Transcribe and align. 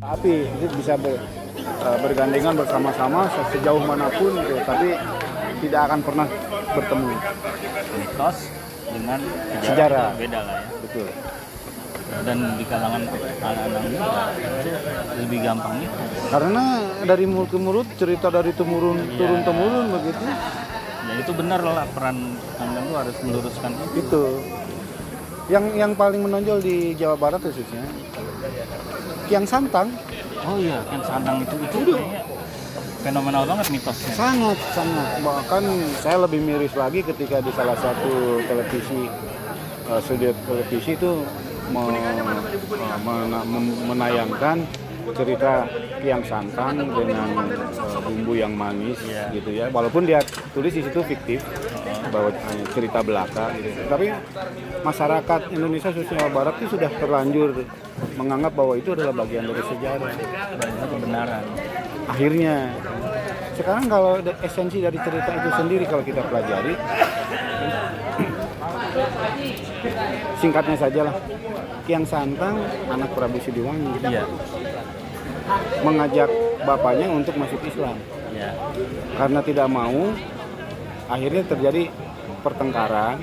api 0.00 0.34
itu 0.48 0.66
bisa 0.74 0.98
ber- 0.98 1.22
eh, 1.58 1.98
bergandengan 2.02 2.54
bersama-sama 2.56 3.28
se- 3.28 3.48
sejauh 3.54 3.78
mana 3.80 4.08
pun 4.10 4.32
gitu, 4.34 4.58
tapi 4.64 4.96
tidak 5.60 5.80
akan 5.86 6.00
pernah 6.02 6.26
bertemu. 6.68 7.12
mitos 7.88 8.38
dengan 8.88 9.20
sejarah, 9.20 9.62
Sejarah. 9.62 10.08
beda 10.16 10.40
lah 10.40 10.56
ya 10.58 10.70
Betul. 10.80 11.08
dan 12.18 12.38
di 12.56 12.64
kalangan 12.64 13.02
anak-anak 13.04 13.82
muda 13.84 14.12
itu 14.32 14.70
lebih 15.20 15.38
gampang 15.44 15.76
itu 15.78 15.96
Karena 16.28 16.64
dari 17.04 17.24
mulut 17.24 17.48
ke 17.48 17.58
mulut 17.58 17.86
cerita 17.94 18.26
dari 18.28 18.50
temurun 18.50 18.96
turun 19.14 19.44
temurun 19.44 19.86
begitu. 19.92 20.24
dan 20.24 21.16
itu 21.16 21.32
benar 21.32 21.60
lah 21.60 21.84
peran 21.88 22.16
anda 22.56 22.80
itu 22.80 22.92
harus 22.96 23.16
meluruskan 23.22 23.70
itu 23.76 24.00
Itu. 24.00 24.22
Yang 25.48 25.64
yang 25.74 25.92
paling 25.92 26.20
menonjol 26.20 26.60
di 26.60 26.76
Jawa 26.92 27.16
Barat 27.16 27.40
khususnya 27.40 27.80
Kiang 29.26 29.44
Santang. 29.44 29.88
Oh 30.40 30.56
iya 30.56 30.80
yang 30.86 31.02
sandang 31.02 31.42
itu 31.42 31.56
itu 31.58 31.78
kayaknya 31.84 32.20
fenomenal 32.98 33.42
banget 33.44 33.66
mitosnya 33.70 34.12
sangat 34.12 34.56
sangat. 34.70 35.08
Bahkan 35.20 35.62
saya 35.98 36.16
lebih 36.20 36.40
miris 36.40 36.72
lagi 36.72 37.00
ketika 37.02 37.38
di 37.38 37.52
salah 37.52 37.76
satu 37.76 38.12
televisi 38.42 39.10
eh, 39.84 40.00
studio 40.00 40.30
televisi 40.46 40.90
itu 40.94 41.10
me- 41.68 41.84
eh, 41.90 42.98
mena- 42.98 43.44
mem- 43.44 43.78
menayangkan 43.84 44.56
cerita 45.10 45.64
Kiang 45.98 46.24
Santang 46.24 46.76
dengan 46.86 47.28
eh, 47.68 48.00
bumbu 48.00 48.32
yang 48.32 48.52
manis 48.52 48.96
Iya. 49.02 49.32
gitu 49.32 49.50
ya. 49.50 49.66
Walaupun 49.68 50.04
dia 50.04 50.22
tulis 50.50 50.70
di 50.70 50.80
situ 50.80 51.00
fiktif 51.02 51.44
bahwa 52.08 52.30
hanya 52.32 52.64
cerita 52.72 52.98
belaka 53.04 53.52
gitu. 53.60 53.68
tapi 53.88 54.06
masyarakat 54.82 55.40
Indonesia 55.52 55.90
khususnya 55.92 56.28
Barat 56.32 56.54
itu 56.60 56.76
sudah 56.76 56.90
terlanjur 56.96 57.48
menganggap 58.14 58.52
bahwa 58.54 58.74
itu 58.78 58.94
adalah 58.94 59.14
bagian 59.24 59.46
dari 59.46 59.62
sejarah. 59.62 60.12
Dan 60.58 60.70
kebenaran. 60.86 61.44
Akhirnya 62.08 62.54
sekarang 63.58 63.84
kalau 63.90 64.22
esensi 64.42 64.78
dari 64.78 64.98
cerita 65.02 65.30
itu 65.34 65.50
sendiri 65.50 65.84
kalau 65.90 66.04
kita 66.06 66.22
pelajari 66.22 66.74
singkatnya 70.38 70.76
saja 70.78 71.00
lah 71.10 71.14
Kiang 71.86 72.06
Santang 72.06 72.62
anak 72.86 73.10
Prabu 73.14 73.38
Siliwangi 73.42 73.98
iya. 74.06 74.22
mengajak 75.82 76.30
bapaknya 76.62 77.10
untuk 77.10 77.34
masuk 77.34 77.58
Islam. 77.66 77.98
Iya. 78.30 78.50
Karena 79.18 79.40
tidak 79.42 79.66
mau 79.66 80.14
akhirnya 81.08 81.42
terjadi 81.44 81.88
pertengkaran 82.38 83.16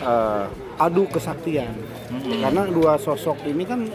eh, 0.00 0.44
adu 0.76 1.06
kesaktian 1.08 1.72
Mm-mm. 2.10 2.40
karena 2.42 2.62
dua 2.66 2.92
sosok 2.96 3.46
ini 3.46 3.64
kan 3.64 3.86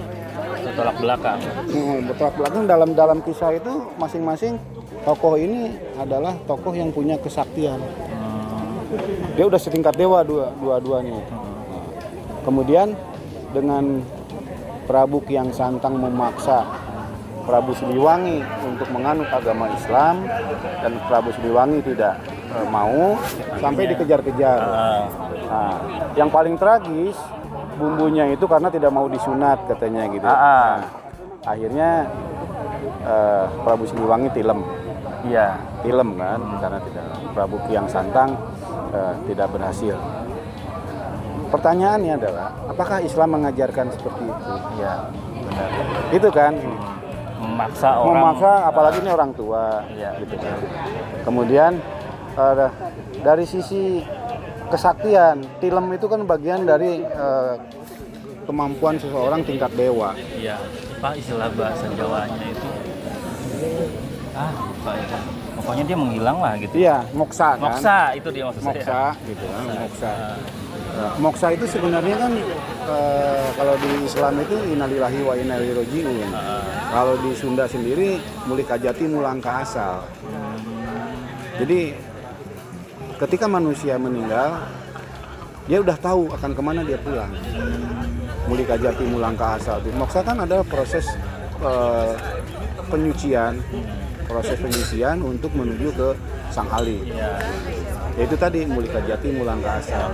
tolak 0.75 0.97
belakang 0.97 1.39
Hmm, 1.65 2.09
betul 2.09 2.29
belakang 2.33 2.63
dalam 2.65 2.89
dalam 2.93 3.19
kisah 3.21 3.53
itu 3.53 3.73
masing-masing 3.95 4.57
tokoh 5.03 5.37
ini 5.37 5.69
adalah 5.95 6.33
tokoh 6.45 6.73
yang 6.73 6.89
punya 6.89 7.15
kesaktian. 7.15 7.77
Hmm, 7.77 8.81
Dia 9.37 9.45
udah 9.45 9.61
setingkat 9.61 9.93
dewa 9.93 10.25
dua 10.25 10.49
dua-duanya. 10.57 11.13
itu. 11.15 11.35
Nah, 11.35 11.85
kemudian 12.41 12.87
dengan 13.53 14.01
Prabu 14.85 15.21
Kiang 15.23 15.53
Santang 15.53 15.97
memaksa 15.97 16.65
Prabu 17.45 17.77
Siliwangi 17.77 18.41
untuk 18.65 18.89
menganut 18.89 19.29
agama 19.29 19.69
Islam 19.71 20.25
dan 20.81 20.97
Prabu 21.05 21.29
Siliwangi 21.37 21.85
tidak 21.85 22.17
eh, 22.55 22.67
mau 22.67 23.19
sampai 23.57 23.83
dikejar-kejar. 23.91 24.59
ah, 24.59 25.03
Nah, 25.45 25.77
yang 26.13 26.27
paling 26.27 26.57
tragis 26.57 27.15
bumbunya 27.75 28.25
itu 28.27 28.43
karena 28.43 28.67
tidak 28.67 28.89
mau 28.89 29.05
disunat 29.05 29.61
katanya 29.67 30.07
gitu. 30.09 30.25
Ah, 30.25 30.33
ah. 30.33 30.41
Nah, 30.41 30.83
akhirnya 31.45 31.89
eh, 33.03 33.45
Prabu 33.61 33.85
Siliwangi 33.85 34.31
tilem, 34.31 34.59
iya 35.23 35.55
tilem 35.79 36.15
kan 36.15 36.39
karena 36.57 36.79
tidak 36.81 37.05
Prabu 37.31 37.57
Kiang 37.67 37.85
Santang 37.85 38.33
eh, 38.89 39.13
tidak 39.27 39.51
berhasil. 39.51 39.95
Pertanyaannya 41.45 42.13
adalah 42.17 42.47
apakah 42.67 42.99
Islam 42.99 43.37
mengajarkan 43.37 43.87
seperti 43.93 44.23
itu? 44.25 44.53
iya 44.75 45.07
benar 45.45 45.69
Itu 46.11 46.29
kan 46.33 46.53
memaksa 47.37 48.01
orang 48.01 48.17
memaksa 48.17 48.51
apalagi 48.65 48.97
ini 48.99 49.11
orang 49.13 49.31
tua 49.31 49.85
Iya. 49.93 50.09
gitu 50.19 50.35
kan. 50.35 50.57
Kemudian 51.21 51.71
eh, 52.35 52.69
dari 53.21 53.45
sisi 53.45 54.03
kesaktian, 54.67 55.39
tilem 55.59 55.87
itu 55.91 56.05
kan 56.05 56.21
bagian 56.23 56.63
dari 56.63 57.01
eh, 57.01 57.53
kemampuan 58.43 58.95
seseorang 58.95 59.41
tingkat 59.41 59.73
dewa. 59.73 60.13
iya 60.35 60.57
apa 60.95 61.11
istilah 61.13 61.49
bahasa 61.53 61.85
Jawanya 61.91 62.45
itu 62.45 62.67
ah 64.33 64.49
lupa 64.49 64.91
itu 64.95 65.17
pokoknya 65.55 65.83
dia 65.85 65.97
menghilang 65.97 66.37
lah 66.39 66.53
gitu 66.57 66.73
Iya, 66.75 66.97
moksa 67.11 67.55
kan. 67.55 67.61
moksa 67.61 67.97
itu 68.13 68.27
dia 68.29 68.43
maksud 68.43 68.61
saya 68.61 68.73
Moksa 68.73 69.01
gitu 69.23 69.45
kan, 69.45 69.63
moksa. 69.77 70.11
Eh, 70.95 71.11
moksa 71.19 71.47
itu 71.51 71.65
sebenarnya 71.67 72.15
kan 72.17 72.31
eh, 72.89 73.47
kalau 73.53 73.75
di 73.77 73.89
Islam 74.01 74.33
itu 74.39 74.55
innalillahi 74.71 75.19
wa 75.21 75.33
inna 75.35 75.53
ilaihi 75.57 75.73
rajiun. 75.75 76.29
Kalau 76.89 77.13
di 77.19 77.31
Sunda 77.33 77.65
sendiri 77.65 78.17
mulika 78.45 78.75
jati 78.75 79.03
mulangka 79.05 79.51
asal. 79.61 79.95
Jadi 81.55 81.93
ketika 83.19 83.45
manusia 83.47 83.95
meninggal, 83.95 84.59
dia 85.65 85.81
udah 85.81 85.97
tahu 85.97 86.29
akan 86.35 86.51
ke 86.53 86.61
mana 86.61 86.81
dia 86.85 86.99
pulang. 86.99 87.31
Mulika 88.45 88.77
jati 88.77 89.03
mulangka 89.09 89.57
asal. 89.57 89.81
Moksa 89.97 90.21
kan 90.21 90.37
adalah 90.45 90.61
proses 90.67 91.07
eh, 91.63 92.13
penyucian, 92.91 93.57
proses 94.29 94.57
penyucian 94.61 95.17
untuk 95.25 95.49
menuju 95.57 95.89
ke 95.97 96.09
sang 96.53 96.69
Ali. 96.69 97.01
Yaitu 98.15 98.37
tadi 98.37 98.63
mulika 98.69 99.01
jati 99.01 99.33
mulangka 99.33 99.81
asal. 99.81 100.13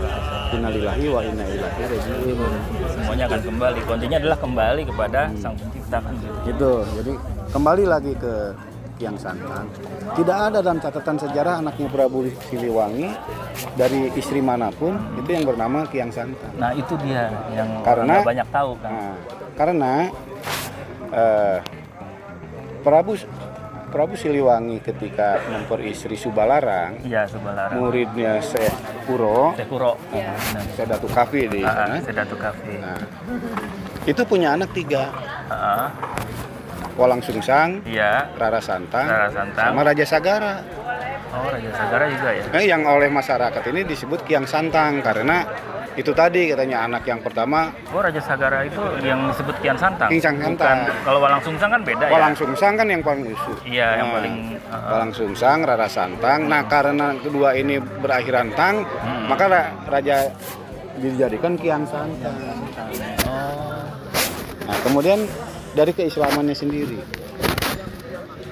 Innalillahi 0.56 1.06
wa 1.12 1.22
inna 1.24 1.44
ilaihi 1.44 1.84
rajiun. 1.84 2.52
semuanya 2.92 3.24
akan 3.28 3.42
kembali 3.44 3.80
kuncinya 3.88 4.18
adalah 4.20 4.38
kembali 4.40 4.82
kepada 4.88 5.22
sang 5.36 5.56
pencipta 5.60 5.98
kan 6.00 6.14
Gitu. 6.48 6.72
Jadi 7.02 7.14
kembali 7.52 7.84
lagi 7.84 8.14
ke 8.16 8.34
Kiang 9.02 9.18
Santang. 9.18 9.66
Tidak 10.14 10.38
ada 10.44 10.62
dalam 10.62 10.78
catatan 10.78 11.18
sejarah 11.18 11.58
anaknya 11.58 11.90
Prabu 11.90 12.22
Siliwangi 12.46 13.10
dari 13.74 14.14
istri 14.14 14.38
mana 14.40 14.70
pun 14.70 14.94
itu 15.18 15.26
yang 15.28 15.42
bernama 15.44 15.90
Kiang 15.90 16.14
Santang. 16.14 16.54
nah 16.54 16.70
itu 16.72 16.94
dia 17.02 17.34
yang 17.52 17.82
Karena- 17.82 18.22
banyak 18.22 18.46
tahu 18.48 18.78
kan? 18.78 18.92
Nah, 18.94 19.14
karena 19.58 19.94
eh, 21.10 21.58
Prabu 22.82 23.18
Prabu 23.92 24.16
Siliwangi 24.16 24.80
ketika 24.80 25.36
memperistri 25.44 26.16
Subalarang, 26.16 27.04
iya 27.04 27.28
Subalara 27.28 27.76
muridnya 27.76 28.40
Syekh 28.40 28.72
Kuro, 29.04 29.52
Sekuro 29.54 29.98
iya 30.12 30.32
benar. 30.32 30.64
Syekh 30.72 30.88
Datu 30.88 31.08
Kafi 31.10 31.42
di 31.50 31.60
Ah, 31.60 31.74
sana. 31.90 31.96
Sedatu 32.00 32.36
Cafe 32.38 32.80
Nah, 32.80 33.02
itu 34.04 34.22
punya 34.24 34.56
anak 34.56 34.72
tiga, 34.72 35.12
Ah, 35.46 35.92
Walang 36.94 37.20
Sungsang, 37.20 37.82
iya 37.84 38.28
Rara 38.34 38.60
Santang, 38.60 39.08
Rara 39.08 39.30
Santang. 39.30 39.66
sama 39.68 39.82
Raja 39.82 40.06
Sagara. 40.06 40.54
oh 41.32 41.48
Raja 41.48 41.72
Sagara 41.72 42.06
juga 42.08 42.30
ya 42.30 42.44
Nah, 42.50 42.60
yang 42.62 42.82
oleh 42.84 43.08
masyarakat 43.08 43.64
ini 43.66 43.82
disebut 43.86 44.20
Kiang 44.24 44.44
Santang 44.44 45.00
karena 45.00 45.48
itu 45.92 46.12
tadi 46.12 46.48
katanya 46.48 46.88
anak 46.88 47.04
yang 47.04 47.20
pertama 47.20 47.72
oh 47.88 48.00
Raja 48.00 48.20
Sagara 48.20 48.64
itu 48.64 48.80
yang 49.02 49.28
disebut 49.28 49.56
Kian 49.60 49.76
Santang 49.76 50.08
Kian 50.08 50.24
Santang. 50.24 50.56
Bukan- 50.82 51.04
kalau 51.04 51.20
Walang 51.20 51.42
Sungsang 51.42 51.70
kan 51.70 51.82
beda 51.82 52.06
Walang 52.08 52.32
ya 52.32 52.38
Sungsang 52.38 52.74
kan 52.76 52.88
yang 52.88 53.02
paling 53.02 53.24
usuh. 53.28 53.58
Iya, 53.62 53.88
yang 53.98 54.08
Nah, 54.08 54.16
paling, 54.18 54.36
uh, 54.66 54.88
Walang 54.90 55.12
Sungsang, 55.12 55.58
Rara 55.62 55.88
Santang. 55.88 56.40
Nah, 56.48 56.64
karena 56.66 57.12
kedua 57.18 57.50
ini 57.54 57.76
berakhiran 57.80 58.52
tang, 58.52 58.84
Hmm. 58.84 59.28
maka 59.28 59.46
ra- 59.46 59.72
raja 59.86 60.32
dijadikan 60.96 61.56
Kiang 61.56 61.84
Santang. 61.84 62.36
oh 63.28 63.84
Nah, 64.62 64.78
kemudian 64.82 65.20
dari 65.72 65.92
keislamannya 65.96 66.56
sendiri. 66.56 67.00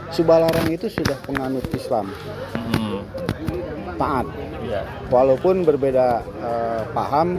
Subalarang 0.10 0.66
itu 0.74 0.90
sudah 0.90 1.14
penganut 1.22 1.62
Islam, 1.70 2.10
hmm. 2.58 2.98
taat. 3.94 4.26
iya 4.66 4.82
Walaupun 5.06 5.62
berbeda 5.62 6.26
eh, 6.26 6.82
paham 6.98 7.38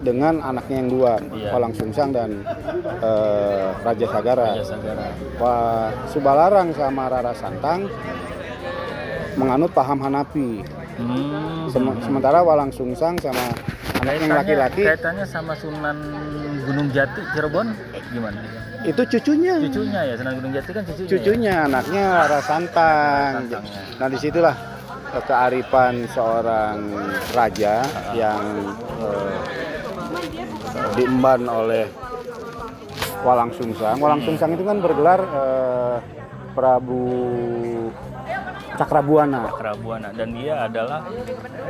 dengan 0.00 0.40
anaknya 0.40 0.76
yang 0.80 0.88
dua. 0.88 1.20
Walang 1.52 1.76
Sungsang 1.76 2.16
dan 2.16 2.48
eh, 2.96 3.68
Raja 3.84 4.06
Sagara. 4.08 4.56
Raja 4.56 4.64
Sagara 4.64 5.06
Wah, 5.36 5.92
Subalarang 6.08 6.72
sama 6.72 7.12
Rara 7.12 7.36
Santang 7.36 7.92
menganut 9.36 9.72
paham 9.76 10.00
Hanafi. 10.00 10.64
hmm. 10.96 11.68
Sem- 11.68 12.00
sementara 12.00 12.40
Walang 12.40 12.72
Sungsang 12.72 13.20
sama 13.20 13.52
anak 14.00 14.16
yang 14.16 14.32
laki-laki 14.32 14.82
kaitannya 14.82 15.28
sama 15.28 15.52
Sunan 15.54 15.94
Gunung 16.66 16.88
Jati 16.90 17.20
Cirebon 17.36 17.68
gimana 18.10 18.40
itu 18.82 19.02
cucunya. 19.18 19.54
cucunya 19.62 20.00
ya 20.06 20.14
Sunan 20.18 20.32
Gunung 20.38 20.52
Jati 20.52 20.70
kan 20.74 20.82
cucunya 20.86 21.06
ya? 21.06 21.12
Cucunya, 21.14 21.54
anaknya 21.66 22.04
Rara 22.26 22.40
Santang. 22.42 23.32
Santang, 23.46 23.64
ya. 23.66 23.82
Nah, 23.98 24.06
di 24.10 24.18
situlah 24.18 24.54
eh, 25.14 25.22
kearifan 25.24 25.94
seorang 26.10 26.78
raja 27.34 27.74
yang 28.16 28.42
eh, 29.02 29.36
diemban 30.98 31.42
oleh 31.46 31.86
Walang 33.22 33.54
Sungsang. 33.54 33.96
Walang 34.02 34.22
Sungsang 34.26 34.50
itu 34.54 34.64
kan 34.66 34.82
bergelar 34.82 35.20
eh, 35.22 35.96
Prabu 36.52 37.06
Cakrabuana. 38.72 39.52
Kerabuana 39.52 40.08
dan 40.16 40.32
dia 40.34 40.64
adalah 40.66 41.04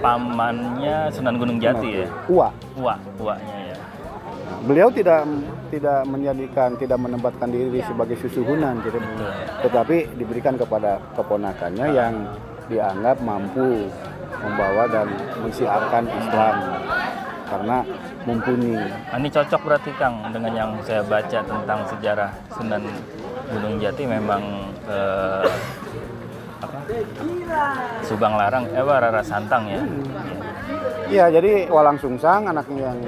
pamannya 0.00 1.10
Sunan 1.12 1.36
Gunung 1.36 1.58
Jati 1.60 1.88
ya. 2.02 2.06
Ua. 2.30 2.48
Ua, 2.78 2.94
uanya 3.20 3.56
ya. 3.58 3.61
Beliau 4.62 4.88
tidak 4.94 5.26
tidak 5.74 6.06
menjadikan 6.06 6.78
tidak 6.78 6.98
menempatkan 7.00 7.50
diri 7.50 7.82
sebagai 7.82 8.14
susuhunan 8.22 8.78
gitu. 8.86 8.98
Tetapi 9.66 10.14
diberikan 10.14 10.54
kepada 10.54 11.02
keponakannya 11.18 11.86
yang 11.90 12.14
dianggap 12.70 13.18
mampu 13.26 13.90
membawa 14.38 14.86
dan 14.86 15.10
mensiarkan 15.42 16.04
Islam 16.06 16.54
karena 17.52 17.78
mumpuni. 18.24 18.78
Ini 19.12 19.28
cocok 19.28 19.60
berarti 19.66 19.90
Kang 20.00 20.30
dengan 20.32 20.52
yang 20.56 20.70
saya 20.86 21.04
baca 21.04 21.38
tentang 21.44 21.80
sejarah 21.90 22.30
Sunan 22.56 22.82
Gunung 23.52 23.76
Jati 23.76 24.08
memang 24.08 24.72
eh, 24.88 25.46
apa? 26.64 26.78
Subang 28.06 28.38
Larang, 28.40 28.64
eh 28.72 28.80
Rara 28.80 29.20
Santang 29.20 29.68
ya. 29.68 29.82
Iya, 31.12 31.28
jadi 31.28 31.68
Walang 31.68 32.00
Sungsang 32.00 32.48
anaknya 32.48 32.88
yang 32.88 32.98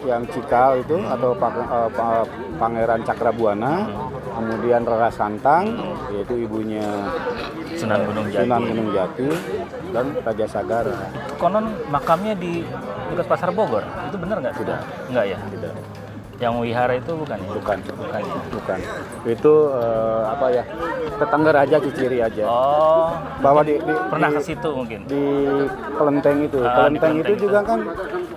yang 0.00 0.22
Cikal 0.32 0.80
itu 0.80 0.96
atau 1.04 1.36
Pak- 1.36 1.60
eh, 1.60 1.88
Pa- 1.92 2.28
Pangeran 2.56 3.04
Cakrabuana, 3.04 3.84
kemudian 4.32 4.82
Rara 4.84 5.12
Santang 5.12 5.76
yaitu 6.10 6.40
ibunya 6.40 6.84
Sunan 7.76 8.00
Gunung 8.08 8.26
Jati. 8.28 8.44
Sunan 8.44 8.62
Gunung 8.64 8.88
Jati 8.92 9.28
dan 9.92 10.06
Raja 10.20 10.46
Sagara. 10.48 10.96
Konon 11.36 11.66
makamnya 11.88 12.32
di 12.32 12.64
dekat 13.12 13.26
Pasar 13.28 13.52
Bogor. 13.52 13.84
Itu 14.08 14.16
benar 14.16 14.40
nggak? 14.40 14.54
Tidak. 14.56 14.80
Nggak 15.12 15.24
ya? 15.28 15.38
Tidak. 15.52 15.72
Yang 16.40 16.54
wihara 16.64 16.94
itu 16.96 17.12
bukan 17.12 17.36
ya? 17.36 17.50
Bukan. 17.52 17.78
Bukan 17.84 18.20
ya? 18.24 18.36
Bukan. 18.48 18.78
Itu 19.28 19.52
eh, 19.76 20.22
apa 20.24 20.46
ya? 20.48 20.64
Tetangga 21.20 21.50
Raja 21.52 21.76
Ciciri 21.84 22.18
aja. 22.24 22.44
Oh, 22.48 23.12
Bahwa 23.44 23.60
di, 23.60 23.76
di 23.76 23.92
pernah 24.08 24.28
ke 24.32 24.40
situ 24.40 24.68
mungkin. 24.72 25.04
di 25.04 25.24
kelenteng 26.00 26.36
itu. 26.48 26.58
Ah, 26.64 26.88
di 26.88 26.96
kelenteng 26.96 27.14
itu 27.20 27.28
kelenteng 27.28 27.36
juga 27.44 27.60
kan 27.60 27.80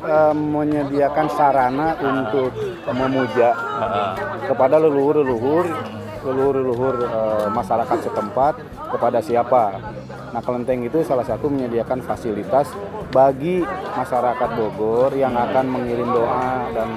eh, 0.03 0.33
menyediakan 0.35 1.27
sarana 1.31 1.87
untuk 2.03 2.51
memuja 2.91 3.49
Heeh. 3.55 4.11
kepada 4.51 4.75
leluhur-leluhur 4.83 5.65
leluhur-leluhur 6.23 6.95
eh, 7.07 7.47
masyarakat 7.55 7.97
setempat 8.03 8.53
kepada 8.91 9.19
siapa. 9.23 9.79
Nah, 10.35 10.41
kelenteng 10.43 10.83
itu 10.83 10.99
salah 11.07 11.23
satu 11.23 11.47
menyediakan 11.47 12.03
fasilitas 12.03 12.67
bagi 13.15 13.61
masyarakat 13.95 14.49
Bogor 14.59 15.13
yang 15.13 15.37
akan 15.37 15.65
mengirim 15.69 16.09
doa 16.09 16.67
dan 16.73 16.89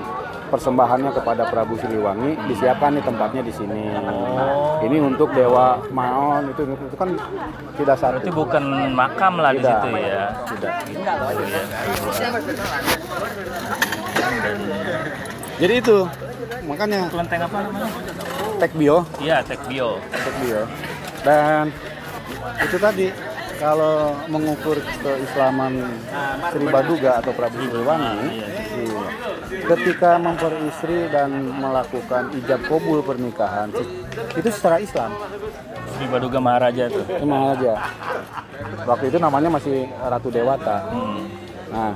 persembahannya 0.49 1.11
kepada 1.13 1.43
Prabu 1.51 1.75
Siliwangi 1.79 2.39
disiapkan 2.51 2.95
nih 2.97 3.05
tempatnya 3.05 3.43
di 3.43 3.53
sini. 3.53 3.93
Nah, 3.93 4.81
ini 4.87 4.97
untuk 5.03 5.31
dewa 5.35 5.83
Maon 5.91 6.51
itu 6.55 6.63
itu 6.67 6.97
kan 6.97 7.11
tidak 7.77 7.97
satu. 7.99 8.19
Berarti 8.19 8.33
bukan 8.33 8.65
makam 8.95 9.39
lah 9.43 9.53
di 9.53 9.63
situ 9.63 9.89
ya. 9.99 10.25
Tidak. 10.47 10.75
Jadi 15.57 15.75
itu 15.81 15.97
makanya 16.69 17.09
kelenteng 17.09 17.41
apa 17.47 17.57
namanya? 17.65 17.89
Tekbio 18.57 19.05
Iya, 19.21 19.45
Tekbio. 19.45 20.01
untuk 20.01 20.35
bio 20.41 20.63
dan 21.27 21.75
itu 22.63 22.77
tadi 22.79 23.07
kalau 23.59 24.15
mengukur 24.31 24.79
keislaman 25.03 25.83
Sri 26.55 26.67
Baduga 26.71 27.19
atau 27.19 27.33
Prabu 27.35 27.59
Siliwangi 27.67 28.39
iya, 28.39 28.47
ketika 29.47 30.19
memperistri 30.19 31.07
dan 31.11 31.31
melakukan 31.55 32.33
ijab 32.43 32.61
kabul 32.67 33.01
pernikahan 33.03 33.71
itu 34.37 34.49
secara 34.51 34.83
Islam 34.83 35.11
Sri 35.97 36.07
Baduga 36.11 36.39
Maharaja 36.43 36.91
tuh. 36.91 37.07
emang 37.21 37.57
aja 37.57 37.79
waktu 38.85 39.05
itu 39.09 39.19
namanya 39.23 39.49
masih 39.53 39.87
Ratu 40.03 40.29
Dewata 40.29 40.89
Hmm. 40.91 41.25
nah 41.73 41.93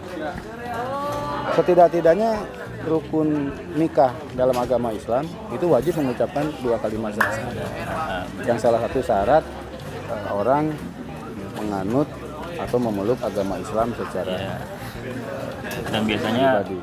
setidak-tidaknya 1.54 2.42
rukun 2.88 3.52
nikah 3.76 4.12
dalam 4.32 4.56
agama 4.56 4.88
Islam 4.94 5.28
itu 5.52 5.69
wajib 5.69 6.00
mengucapkan 6.00 6.48
dua 6.64 6.81
kalimat 6.81 7.12
syahadat 7.12 7.70
yang 8.48 8.56
salah 8.56 8.81
satu 8.88 8.98
syarat 9.04 9.44
eh, 10.08 10.31
orang 10.32 10.72
menganut 11.60 12.08
atau 12.56 12.78
memeluk 12.81 13.20
agama 13.20 13.56
Islam 13.60 13.92
secara 13.96 14.37
iya. 14.37 14.56
Dan 15.90 16.02
biasanya 16.04 16.60
pribadi. 16.60 16.78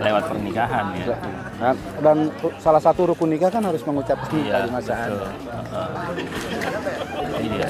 Lewat 0.00 0.22
pernikahan 0.30 0.84
ya. 0.96 1.16
Nah, 1.60 1.74
dan 2.00 2.18
salah 2.56 2.82
satu 2.82 3.10
rukun 3.10 3.30
nikah 3.30 3.50
kan 3.52 3.62
harus 3.62 3.82
mengucapkan 3.84 4.32
Iya, 4.32 4.64
kalimat 4.64 4.82
syahadat. 4.82 5.20
Heeh. 5.20 5.88
Iya. 7.40 7.68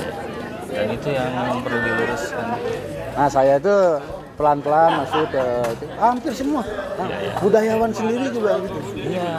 Dan 0.71 0.87
itu 0.95 1.09
yang 1.11 1.33
perlu 1.67 1.79
diluruskan. 1.83 2.47
Nah, 3.19 3.29
saya 3.29 3.59
itu 3.59 3.77
pelan-pelan 4.39 4.91
masuk 5.05 5.27
ke 5.35 5.45
hampir 5.99 6.33
semua. 6.33 6.63
Nah, 6.63 7.07
Iya, 7.11 7.17
iya. 7.21 7.33
Budayawan 7.43 7.91
sendiri 7.91 8.27
juga 8.31 8.53
gitu. 8.63 8.79
Iya, 8.95 9.31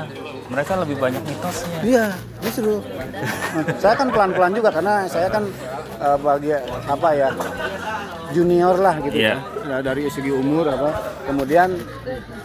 mereka 0.52 0.74
lebih 0.84 0.98
banyak 1.00 1.24
mitosnya. 1.24 1.80
Iya, 1.82 2.06
justru. 2.44 2.84
Nah, 3.56 3.64
saya 3.80 3.96
kan 3.96 4.08
pelan-pelan 4.12 4.52
juga 4.52 4.70
karena 4.70 5.08
saya 5.08 5.32
kan 5.32 5.44
eh, 6.02 6.18
bagi 6.20 6.52
apa 6.86 7.10
ya 7.16 7.30
junior 8.32 8.76
lah 8.80 8.96
gitu 9.04 9.16
Iya. 9.16 9.36
ya. 9.38 9.38
Ya, 9.72 9.78
dari 9.80 10.10
segi 10.12 10.32
umur 10.34 10.68
apa. 10.68 10.90
Kemudian 11.28 11.78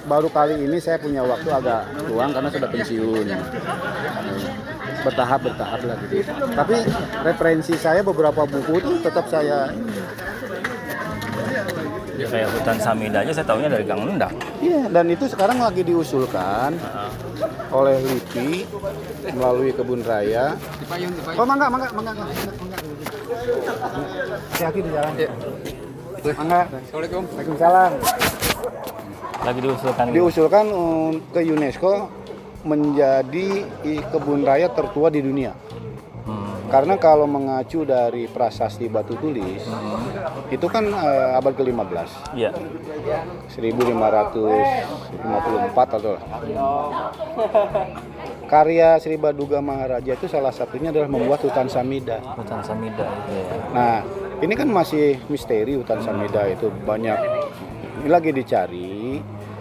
baru 0.06 0.28
kali 0.30 0.62
ini 0.62 0.78
saya 0.78 1.00
punya 1.00 1.24
waktu 1.24 1.48
agak 1.48 1.82
luang 2.06 2.30
karena 2.30 2.50
sudah 2.52 2.68
pensiun. 2.70 3.26
Bertahap 5.02 5.40
bertahap 5.46 5.80
lah 5.86 5.96
gitu. 6.06 6.30
Tapi 6.30 6.76
referensi 7.22 7.74
saya 7.74 8.02
beberapa 8.02 8.42
buku 8.44 8.72
itu 8.78 8.90
tetap 9.02 9.26
saya 9.26 9.70
Ya, 12.16 12.24
kayak 12.32 12.48
hutan 12.48 12.80
Samida 12.80 13.20
aja 13.20 13.28
saya 13.28 13.44
tahunya 13.44 13.68
dari 13.68 13.84
Gang 13.84 14.00
Lendang. 14.08 14.32
Iya, 14.64 14.88
dan 14.88 15.04
itu 15.12 15.28
sekarang 15.28 15.60
lagi 15.60 15.84
diusulkan 15.84 16.72
oleh 17.68 18.00
LIPI 18.00 18.64
melalui 19.36 19.68
kebun 19.76 20.00
raya. 20.00 20.56
Oh, 21.36 21.44
mangga, 21.44 21.68
mangga, 21.68 21.92
mangga, 21.92 22.12
mangga, 22.16 22.32
mangga. 22.56 22.78
Hati-hati 24.48 24.80
di 24.80 24.90
jalan. 24.96 25.12
Mangga. 26.34 26.67
Assalamualaikum. 26.67 27.23
Waalaikumsalam. 27.31 27.93
Lagi 29.46 29.61
diusulkan. 29.62 30.05
Diusulkan 30.11 30.67
ke 31.31 31.40
UNESCO 31.46 32.11
menjadi 32.66 33.62
kebun 34.11 34.42
raya 34.42 34.66
tertua 34.75 35.06
di 35.06 35.23
dunia. 35.23 35.54
Hmm. 36.26 36.66
Karena 36.66 36.99
kalau 36.99 37.30
mengacu 37.30 37.87
dari 37.87 38.26
prasasti 38.26 38.90
batu 38.90 39.14
tulis, 39.23 39.62
itu 40.50 40.66
kan 40.66 40.90
eh, 40.90 41.38
abad 41.38 41.54
ke-15. 41.54 42.35
Iya. 42.35 42.50
1554 43.54 45.99
atau 46.02 46.18
karya 48.50 48.99
Sri 48.99 49.14
Baduga 49.14 49.62
Maharaja 49.62 50.18
itu 50.18 50.26
salah 50.26 50.50
satunya 50.50 50.90
adalah 50.90 51.06
membuat 51.06 51.47
hutan 51.47 51.71
Samida. 51.71 52.18
Hutan 52.18 52.66
Samida 52.66 53.06
itu 53.06 53.30
ya. 53.38 53.47
Nah, 53.71 54.02
ini 54.37 54.52
kan 54.52 54.69
masih 54.69 55.16
misteri 55.26 55.75
hutan 55.75 55.99
Samida 56.00 56.47
itu 56.47 56.69
banyak 56.85 57.16
ini 57.97 58.07
lagi 58.07 58.31
dicari 58.31 59.19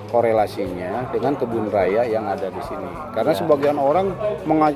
korelasinya 0.08 1.10
dengan 1.10 1.34
kebun 1.34 1.68
raya 1.68 2.04
yang 2.04 2.24
ada 2.26 2.48
di 2.48 2.62
sini. 2.62 2.88
Karena 3.12 3.32
sebagian 3.32 3.76
orang 3.76 4.12
menga- 4.44 4.76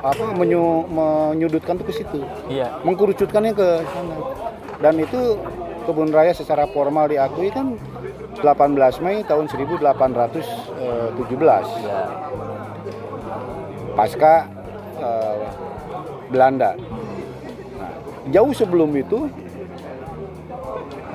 apa 0.00 0.32
menyu- 0.32 0.86
menyudutkan 0.86 1.76
itu 1.76 1.84
ke 1.84 1.92
situ, 1.94 2.18
Iya. 2.46 2.78
mengkerucutkannya 2.82 3.52
ke 3.52 3.68
sana. 3.84 4.14
Dan 4.80 4.94
itu 4.96 5.36
kebun 5.84 6.08
raya 6.08 6.32
secara 6.32 6.64
formal 6.66 7.06
diakui 7.06 7.50
kan 7.50 7.76
18 8.36 9.00
Mei 9.00 9.22
tahun 9.22 9.48
1817 9.48 11.66
Iya. 11.78 12.00
pasca 13.92 14.34
eh, 14.98 15.36
Belanda. 16.28 16.74
Jauh 18.28 18.52
sebelum 18.52 18.92
itu 18.92 19.24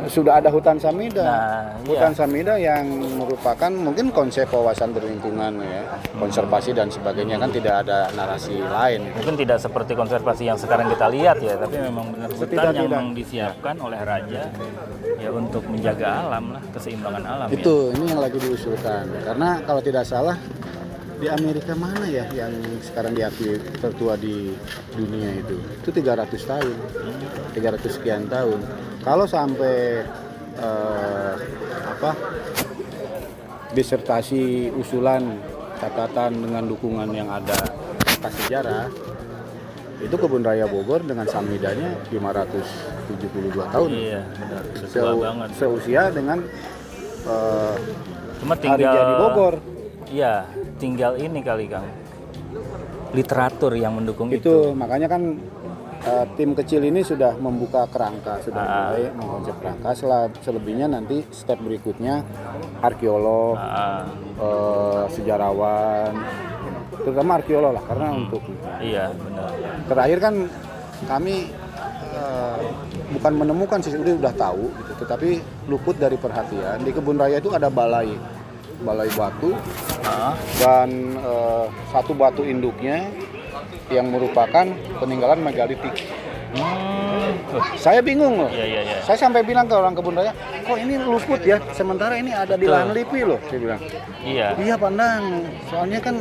sudah 0.06 0.38
ada 0.38 0.50
hutan 0.54 0.78
Samida. 0.78 1.26
Nah, 1.26 1.34
iya. 1.82 1.90
hutan 1.90 2.14
Samida 2.14 2.54
yang 2.62 2.86
merupakan 3.18 3.72
mungkin 3.74 4.14
konsep 4.14 4.46
wawasan 4.54 4.94
berlingkungan 4.94 5.62
ya, 5.66 5.82
konservasi 6.18 6.78
dan 6.78 6.94
sebagainya 6.94 7.42
kan 7.42 7.50
tidak 7.50 7.86
ada 7.86 8.10
narasi 8.14 8.62
lain. 8.62 9.10
Mungkin 9.18 9.36
tidak 9.40 9.58
seperti 9.62 9.98
konservasi 9.98 10.46
yang 10.46 10.58
sekarang 10.60 10.90
kita 10.94 11.10
lihat 11.10 11.38
ya, 11.42 11.58
tapi 11.58 11.78
memang 11.82 12.14
benar 12.14 12.30
hutan 12.30 12.38
yang 12.38 12.42
Setidak-tidak. 12.46 12.90
memang 12.90 13.06
disiapkan 13.18 13.76
oleh 13.82 14.00
raja 14.06 14.42
ya 15.18 15.30
untuk 15.34 15.64
menjaga 15.66 16.10
alam 16.30 16.46
lah, 16.54 16.62
keseimbangan 16.74 17.24
alam 17.26 17.48
ya. 17.50 17.56
Itu 17.58 17.76
ini 17.98 18.06
yang 18.06 18.22
lagi 18.22 18.38
diusulkan. 18.38 19.04
Karena 19.26 19.50
kalau 19.66 19.82
tidak 19.82 20.06
salah 20.06 20.38
di 21.16 21.28
Amerika 21.28 21.74
mana 21.74 22.04
ya 22.06 22.28
yang 22.30 22.52
sekarang 22.82 23.16
diakui 23.16 23.56
tertua 23.80 24.16
di 24.16 24.52
dunia 24.92 25.32
itu? 25.34 25.56
Itu 25.80 25.90
300 25.92 26.28
tahun. 26.44 26.76
300 27.54 27.88
sekian 27.90 28.28
tahun. 28.28 28.60
Kalau 29.00 29.24
sampai 29.26 30.04
eh, 30.56 31.34
apa 31.86 32.12
disertasi 33.72 34.72
usulan 34.72 35.40
catatan 35.78 36.32
dengan 36.40 36.64
dukungan 36.66 37.10
yang 37.12 37.28
ada 37.28 37.56
atas 38.08 38.34
sejarah 38.42 38.88
itu 40.00 40.12
kebun 40.12 40.44
raya 40.44 40.68
Bogor 40.68 41.04
dengan 41.04 41.24
samidanya 41.26 41.96
572 42.12 43.52
tahun 43.52 43.90
Iya, 43.92 44.22
benar. 44.32 44.64
Seu- 44.88 45.20
banget. 45.20 45.50
seusia 45.56 46.04
dengan 46.12 46.40
eh, 47.26 47.76
Cuma 48.40 48.54
hari 48.54 48.64
tinggal 48.64 48.94
jadi 48.94 49.14
Bogor 49.18 49.56
Iya, 50.06 50.36
tinggal 50.75 51.15
ini 51.15 51.39
kali 51.39 51.65
Kang. 51.65 51.88
Literatur 53.12 53.74
yang 53.74 53.96
mendukung 53.96 54.27
itu. 54.29 54.44
itu 54.44 54.53
makanya 54.72 55.08
kan 55.08 55.39
eh, 56.01 56.25
tim 56.36 56.51
kecil 56.51 56.84
ini 56.84 57.01
sudah 57.01 57.34
membuka 57.36 57.88
kerangka 57.88 58.38
sudah 58.39 58.60
Ah. 58.60 58.75
mulai 58.91 59.03
mengkonsep 59.12 59.55
kerangka 59.58 59.89
Sel- 59.96 60.36
selebihnya 60.39 60.88
nanti 60.88 61.24
step 61.29 61.58
berikutnya 61.58 62.22
arkeolog 62.79 63.55
Ah, 63.55 64.03
eh, 64.36 65.03
sejarawan 65.10 66.12
terutama 66.98 67.32
arkeolog 67.36 67.72
lah 67.72 67.84
karena 67.84 68.08
Hmm. 68.08 68.20
untuk 68.22 68.44
iya, 68.79 69.10
benar. 69.10 69.50
terakhir 69.88 70.17
kan 70.20 70.34
kami 71.05 71.36
eh, 72.13 72.60
bukan 73.12 73.34
menemukan 73.34 73.79
sih 73.79 73.91
udah 73.94 74.15
udah 74.20 74.34
tahu 74.36 74.63
gitu 74.74 74.94
tetapi 75.01 75.29
luput 75.65 75.96
dari 75.96 76.15
perhatian 76.15 76.79
di 76.79 76.91
kebun 76.91 77.15
raya 77.15 77.39
itu 77.39 77.50
ada 77.50 77.67
balai 77.67 78.13
balai 78.82 79.10
batu 79.13 79.55
Ah, 80.05 80.38
dan 80.62 80.89
eh, 81.17 81.65
satu 81.89 82.13
batu 82.13 82.46
induknya 82.46 83.10
yang 83.89 84.10
merupakan 84.10 84.65
peninggalan 84.98 85.41
megalitik 85.41 85.94
hmm, 86.53 87.32
saya 87.77 88.01
bingung 88.01 88.38
loh 88.38 88.50
Iya, 88.50 88.65
iya, 88.65 88.82
iya. 88.86 88.98
saya 89.01 89.17
sampai 89.17 89.41
bilang 89.41 89.65
ke 89.65 89.74
orang 89.74 89.94
kebun 89.94 90.13
raya 90.13 90.29
kok 90.62 90.77
ini 90.77 90.98
luput 90.98 91.41
ya 91.41 91.58
sementara 91.74 92.17
ini 92.17 92.34
ada 92.34 92.53
di 92.53 92.65
lahan 92.65 92.94
lipi 92.94 93.25
loh 93.25 93.41
saya 93.50 93.60
bilang 93.62 93.82
Iya. 94.25 94.58
Iya 94.58 94.74
pandang, 94.74 95.46
soalnya 95.70 96.01
kan 96.01 96.17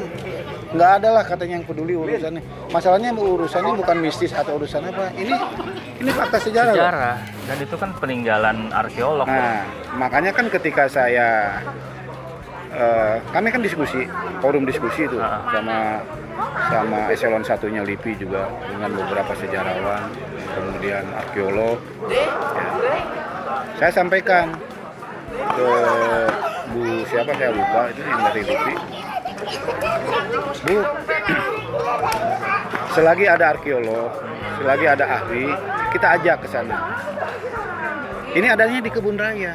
nggak 0.76 0.90
ada 1.00 1.08
lah 1.08 1.24
katanya 1.24 1.56
yang 1.56 1.64
peduli 1.64 1.96
urusannya. 1.96 2.44
Masalahnya 2.68 3.16
urusannya 3.16 3.80
bukan 3.80 3.96
mistis 3.96 4.28
atau 4.36 4.60
urusan 4.60 4.84
apa. 4.84 5.08
Ini 5.16 5.32
ini 6.04 6.10
fakta 6.12 6.36
sejarah. 6.36 6.76
loh. 6.76 6.84
Sejarah 6.84 7.16
dan 7.48 7.56
itu 7.64 7.76
kan 7.80 7.96
peninggalan 7.96 8.68
arkeolog. 8.76 9.24
Nah, 9.24 9.64
makanya 9.96 10.36
kan 10.36 10.52
ketika 10.52 10.84
saya 10.84 11.64
eh, 12.74 13.16
kami 13.30 13.48
kan 13.54 13.62
diskusi, 13.62 14.04
forum 14.42 14.66
diskusi 14.66 15.06
itu 15.06 15.16
Ah. 15.18 15.40
sama 15.54 15.78
sama 16.66 16.98
eselon 17.14 17.46
satunya 17.46 17.86
LIPI 17.86 18.18
juga 18.18 18.50
dengan 18.66 18.90
beberapa 18.90 19.32
sejarawan, 19.38 20.10
kemudian 20.50 21.06
arkeolog. 21.14 21.78
Ya. 22.10 22.26
Saya 23.78 23.92
sampaikan 23.94 24.50
ke 25.54 25.70
Bu 26.74 27.06
siapa 27.06 27.30
saya 27.38 27.54
lupa 27.54 27.80
itu 27.94 28.02
yang 28.02 28.20
dari 28.26 28.42
LIPI. 28.42 28.74
Bu, 30.64 30.76
selagi 32.94 33.24
ada 33.30 33.44
arkeolog, 33.54 34.10
selagi 34.58 34.86
ada 34.90 35.04
ahli, 35.06 35.46
kita 35.94 36.06
ajak 36.18 36.36
ke 36.42 36.48
sana. 36.50 36.76
Ini 38.34 38.46
adanya 38.58 38.82
di 38.82 38.90
kebun 38.90 39.14
raya, 39.14 39.54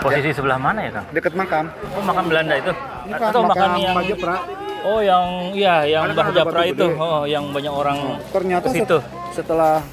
Posisi 0.00 0.30
sebelah 0.32 0.56
mana 0.56 0.80
ya, 0.80 0.90
Kang? 0.92 1.06
dekat 1.10 1.32
makam. 1.34 1.64
Oh, 1.92 2.02
makam 2.02 2.24
Belanda 2.26 2.54
itu. 2.56 2.72
Ini 3.04 3.12
kan 3.12 3.28
Atau 3.28 3.40
makam 3.44 3.70
yang 3.76 3.92
Mbak 3.92 4.04
Jepra. 4.08 4.36
Oh, 4.80 5.00
yang 5.00 5.26
iya, 5.52 5.76
yang 5.84 6.02
kan 6.06 6.12
Mbah 6.14 6.26
ada 6.26 6.34
Japra 6.34 6.60
itu. 6.64 6.86
gede. 6.88 6.96
Oh, 6.96 7.22
yang 7.24 7.44
banyak 7.52 7.68
orang 7.70 7.98
Ternyata 8.32 8.64
ke 8.64 8.70
situ. 8.72 8.96
set- 8.96 9.08
setelah 9.36 9.84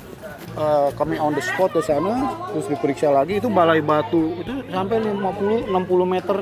eh, 0.55 0.89
kami 0.95 1.15
on 1.17 1.35
the 1.35 1.43
spot 1.43 1.69
ke 1.69 1.81
sana, 1.81 2.13
terus 2.49 2.65
diperiksa 2.65 3.09
lagi 3.09 3.37
itu 3.37 3.47
balai 3.47 3.77
batu 3.79 4.31
itu 4.37 4.63
sampai 4.67 5.03
50 5.03 5.67
60 5.67 5.75
meter. 6.07 6.37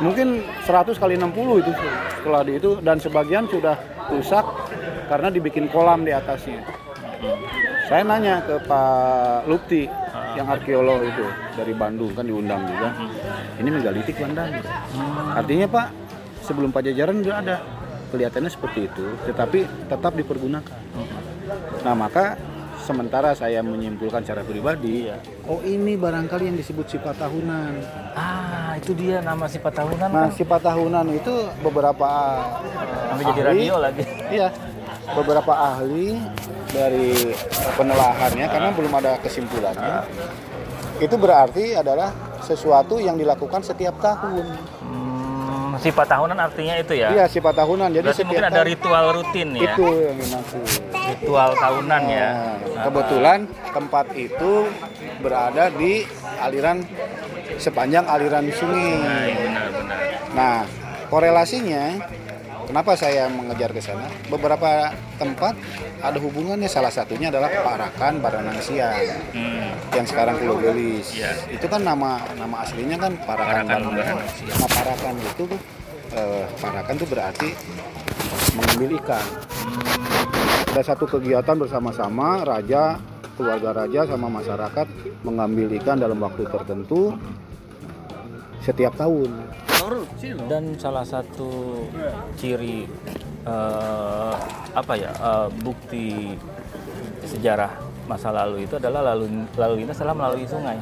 Mungkin 0.00 0.28
100 0.64 0.96
kali 0.96 1.14
60 1.14 1.60
itu 1.60 1.70
setelah 2.16 2.40
di 2.40 2.56
itu 2.56 2.80
dan 2.80 2.96
sebagian 2.96 3.44
sudah 3.46 3.76
rusak 4.08 4.42
karena 5.06 5.28
dibikin 5.28 5.68
kolam 5.68 6.02
di 6.02 6.10
atasnya. 6.10 6.64
Saya 7.90 8.06
nanya 8.06 8.38
ke 8.46 8.54
Pak 8.70 9.50
Lupti 9.50 9.82
yang 10.38 10.46
arkeolog 10.46 11.02
itu 11.02 11.26
dari 11.58 11.74
Bandung 11.74 12.14
kan 12.14 12.22
diundang 12.22 12.62
juga. 12.70 12.94
Ini 13.58 13.66
megalitik 13.66 14.14
Bandang. 14.14 14.62
Artinya 15.34 15.66
Pak 15.66 15.86
sebelum 16.46 16.70
Pajajaran 16.70 17.18
udah 17.18 17.36
ada 17.42 17.56
kelihatannya 18.14 18.46
seperti 18.46 18.86
itu, 18.86 19.04
tetapi 19.26 19.66
tetap 19.90 20.14
dipergunakan. 20.14 20.78
Nah 21.82 21.94
maka 21.98 22.38
sementara 22.78 23.34
saya 23.34 23.58
menyimpulkan 23.58 24.22
secara 24.22 24.46
pribadi, 24.46 25.10
Iya. 25.10 25.18
oh 25.46 25.58
ini 25.62 25.98
barangkali 25.98 26.46
yang 26.46 26.56
disebut 26.58 26.86
sifat 26.90 27.18
tahunan. 27.18 27.72
Ah, 28.14 28.78
itu 28.78 28.94
dia 28.94 29.18
nama 29.18 29.50
sifat 29.50 29.82
tahunan. 29.82 30.08
Nah 30.10 30.30
Kang. 30.30 30.34
sifat 30.34 30.60
tahunan 30.62 31.06
itu 31.10 31.34
beberapa 31.60 32.08
Sampai 33.10 33.24
jadi 33.34 33.42
radio 33.50 33.74
lagi. 33.82 34.02
Iya, 34.30 34.46
beberapa 35.12 35.52
ahli 35.52 36.14
dari 36.70 37.34
penelahannya 37.74 38.46
karena 38.46 38.70
belum 38.70 38.92
ada 38.94 39.12
kesimpulannya. 39.18 40.06
Itu 41.00 41.16
berarti 41.16 41.74
adalah 41.74 42.12
sesuatu 42.40 43.00
yang 43.00 43.16
dilakukan 43.16 43.64
setiap 43.64 43.96
tahun. 43.98 44.46
Hmm, 44.84 45.72
sifat 45.80 46.06
tahunan 46.08 46.36
artinya 46.36 46.76
itu 46.76 46.92
ya. 46.94 47.08
Iya, 47.10 47.24
sifat 47.26 47.56
tahunan. 47.56 47.88
Jadi 47.90 48.04
Berarti 48.04 48.16
setiap 48.20 48.28
mungkin 48.30 48.46
ada 48.46 48.62
ritual 48.62 49.06
rutin 49.16 49.48
ya. 49.56 49.72
itu 49.72 49.86
yang 49.86 50.16
dimaksud. 50.18 50.62
Ritual 50.92 51.50
tahunan 51.56 52.02
ya. 52.06 52.28
Nah, 52.28 52.84
kebetulan 52.84 53.38
tempat 53.72 54.06
itu 54.14 54.52
berada 55.20 55.64
di 55.72 56.04
aliran 56.38 56.84
sepanjang 57.56 58.04
aliran 58.06 58.44
Nah, 58.44 58.54
sungai. 58.54 59.26
iya, 59.26 59.36
benar-benar. 59.40 60.00
Nah, 60.32 60.56
korelasinya 61.08 61.84
kenapa 62.70 62.94
saya 62.94 63.26
mengejar 63.26 63.74
ke 63.74 63.82
sana? 63.82 64.06
Beberapa 64.30 64.94
tempat 65.18 65.58
ada 65.98 66.18
hubungannya. 66.22 66.70
Salah 66.70 66.94
satunya 66.94 67.34
adalah 67.34 67.50
Parakan 67.50 68.22
Baranang 68.22 68.62
Siang 68.62 68.94
Hmm. 69.34 69.74
yang 69.90 70.06
sekarang 70.06 70.38
Pulau 70.38 70.62
Gelis. 70.62 71.10
Iya. 71.18 71.34
Itu 71.50 71.66
kan 71.66 71.82
nama 71.82 72.22
nama 72.38 72.62
aslinya 72.62 72.94
kan 72.94 73.12
Parakan, 73.26 73.66
Baranang. 73.66 74.18
Nah, 74.22 74.68
Parakan 74.70 75.14
itu 75.18 75.42
tuh 75.50 75.60
eh, 76.14 76.44
Parakan 76.62 76.94
itu 76.94 77.06
berarti 77.10 77.48
mengambil 78.54 78.88
ikan. 79.02 79.26
Ada 80.70 80.94
satu 80.94 81.10
kegiatan 81.10 81.58
bersama-sama 81.58 82.46
raja, 82.46 83.02
keluarga 83.34 83.74
raja 83.74 84.06
sama 84.06 84.30
masyarakat 84.30 84.86
mengambil 85.26 85.66
ikan 85.82 85.98
dalam 85.98 86.22
waktu 86.22 86.46
tertentu 86.46 87.18
setiap 88.62 88.94
tahun. 88.94 89.34
Dan 90.48 90.76
salah 90.76 91.04
satu 91.04 91.82
ciri 92.36 92.84
eh, 93.48 94.34
apa 94.76 94.92
ya 94.96 95.10
eh, 95.12 95.48
bukti 95.60 96.36
sejarah 97.24 97.89
masa 98.10 98.34
lalu 98.34 98.66
itu 98.66 98.74
adalah 98.74 99.14
lalu 99.14 99.46
lalu 99.54 99.74
lintas 99.86 100.02
adalah 100.02 100.16
melalui 100.18 100.46
sungai. 100.50 100.78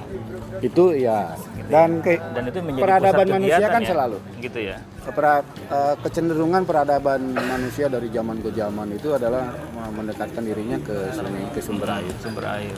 Itu 0.65 0.97
ya. 0.97 1.37
Dan 1.69 2.01
ke, 2.01 2.17
dan 2.17 2.49
itu 2.49 2.59
menjadi 2.65 2.85
peradaban 2.89 3.27
pusat 3.29 3.35
manusia 3.37 3.67
kan 3.69 3.83
ya? 3.85 3.89
selalu. 3.93 4.17
Gitu 4.41 4.59
ya. 4.73 4.77
Kepera- 5.05 5.45
eh, 5.69 5.95
kecenderungan 6.01 6.63
peradaban 6.65 7.21
manusia 7.37 7.87
dari 7.93 8.09
zaman 8.09 8.41
ke 8.41 8.51
zaman 8.57 8.89
itu 8.97 9.09
adalah 9.13 9.53
mendekatkan 9.93 10.43
dirinya 10.45 10.79
ke 10.81 10.97
sungai 11.13 11.45
ke 11.53 11.61
sumber 11.61 11.89
air. 12.01 12.15
sumber 12.25 12.45
air. 12.49 12.77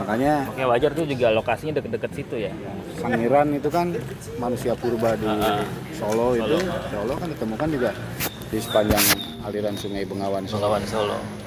Makanya 0.00 0.48
Oke 0.48 0.64
wajar 0.64 0.90
tuh 0.96 1.04
juga 1.04 1.28
lokasinya 1.36 1.76
deket-deket 1.80 2.10
situ 2.16 2.36
ya. 2.48 2.52
Sangiran 2.96 3.52
itu 3.52 3.68
kan 3.68 3.92
manusia 4.40 4.72
purba 4.72 5.12
di 5.20 5.28
Solo 5.92 6.32
itu, 6.32 6.56
Solo 6.88 7.14
kan 7.20 7.28
ditemukan 7.28 7.68
juga 7.68 7.90
di 8.48 8.58
sepanjang 8.60 9.04
aliran 9.44 9.76
Sungai 9.76 10.08
Bengawan 10.08 10.48
Solo. 10.48 10.72
Bengawan 10.72 10.84
Solo 10.88 11.37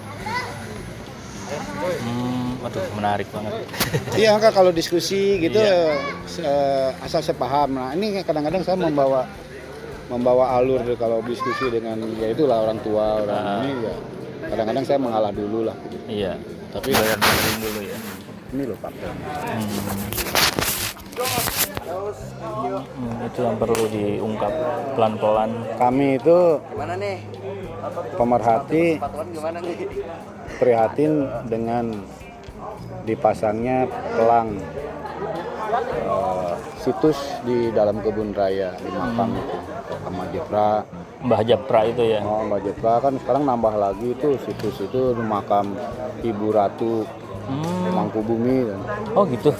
hmm, 1.53 2.59
waduh 2.59 2.83
menarik 2.93 3.27
banget 3.29 3.53
Iya, 4.21 4.37
Kak, 4.37 4.53
kalau 4.53 4.71
diskusi 4.71 5.39
gitu 5.39 5.57
Iya. 5.57 5.97
se- 6.25 6.45
asal 6.99 7.21
sepaham. 7.21 7.73
Nah, 7.73 7.91
ini 7.91 8.21
kadang-kadang 8.21 8.61
saya 8.61 8.77
membawa 8.77 9.27
membawa 10.07 10.55
alur 10.55 10.79
kalau 10.95 11.19
diskusi 11.21 11.69
dengan 11.69 11.95
ya 12.15 12.27
itulah 12.29 12.61
orang 12.61 12.79
tua, 12.79 13.21
orang 13.21 13.39
Ah. 13.39 13.59
ini 13.61 13.73
ya. 13.81 13.95
Kadang-kadang 14.43 14.83
saya 14.83 14.97
mengalah 14.97 15.31
dulu 15.31 15.63
lah 15.63 15.75
gitu. 15.85 15.97
iya 16.07 16.33
Tapi 16.69 16.91
bayar 16.91 17.15
dulu 17.15 17.39
dulu 17.61 17.79
ya 17.81 17.97
ini 18.51 18.63
loh 18.65 18.77
Pak. 18.77 18.91
Hmm, 22.01 23.23
itu 23.23 23.39
yang 23.39 23.55
perlu 23.55 23.83
diungkap 23.87 24.53
pelan-pelan 24.93 25.51
Kami 25.77 26.07
itu 26.17 26.37
Gimana 26.67 26.93
nih? 26.95 27.17
Pemerhati 28.15 29.01
Patuan 29.01 29.27
gimana 29.33 29.57
nih? 29.61 29.75
prihatin 30.61 31.25
dengan 31.49 31.85
dipasangnya 33.05 33.89
pelang 34.17 34.61
eh, 36.05 36.53
situs 36.81 37.17
di 37.45 37.73
dalam 37.73 38.01
kebun 38.01 38.33
raya 38.33 38.77
di 38.77 38.89
makam 38.93 39.37
itu 39.37 39.57
sama 40.01 40.23
Jepra. 40.33 40.69
Mbah 41.21 41.41
Japra 41.45 41.85
itu 41.85 42.03
ya? 42.17 42.21
Oh 42.25 42.41
Mbak 42.49 42.61
Jepra. 42.65 42.93
Kan 42.97 43.13
sekarang 43.21 43.43
nambah 43.45 43.73
lagi 43.77 44.17
tuh 44.17 44.37
situs 44.41 44.81
itu 44.81 45.13
makam 45.21 45.77
Ibu 46.25 46.47
Ratu 46.49 47.05
hmm. 47.49 47.93
Mangkubumi. 47.93 48.65
Dan 48.65 48.81
oh 49.13 49.23
gitu 49.29 49.53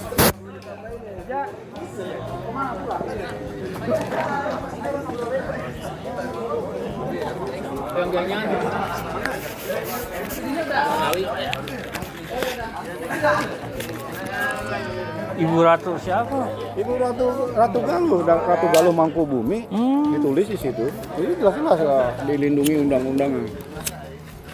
Ibu 15.34 15.56
Ratu 15.64 15.92
siapa? 15.98 16.38
Ibu 16.76 16.92
Ratu 17.00 17.26
Ratu 17.52 17.78
Galuh, 17.80 18.20
Da- 18.22 18.44
Ratu 18.44 18.66
Galuh 18.70 18.94
Mangkubumi 18.94 19.64
Hmm. 19.68 20.12
ditulis 20.12 20.46
di 20.46 20.58
situ. 20.60 20.86
Jadi 21.16 21.32
jelas-jelas 21.40 21.78
lah 21.82 22.06
dilindungi 22.24 22.74
undang-undang. 22.78 23.48